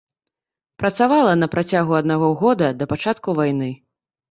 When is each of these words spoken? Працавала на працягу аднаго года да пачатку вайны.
Працавала 0.83 1.33
на 1.43 1.47
працягу 1.57 1.93
аднаго 2.01 2.31
года 2.41 2.73
да 2.83 2.91
пачатку 2.97 3.39
вайны. 3.45 3.73